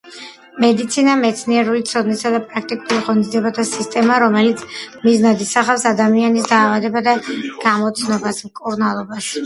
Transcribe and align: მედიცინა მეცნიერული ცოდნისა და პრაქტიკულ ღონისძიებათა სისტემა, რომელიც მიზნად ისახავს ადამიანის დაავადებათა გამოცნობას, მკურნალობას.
მედიცინა 0.61 1.11
მეცნიერული 1.17 1.83
ცოდნისა 1.89 2.31
და 2.35 2.39
პრაქტიკულ 2.53 3.03
ღონისძიებათა 3.09 3.67
სისტემა, 3.73 4.17
რომელიც 4.25 4.65
მიზნად 5.05 5.47
ისახავს 5.49 5.89
ადამიანის 5.95 6.53
დაავადებათა 6.57 7.17
გამოცნობას, 7.71 8.47
მკურნალობას. 8.51 9.35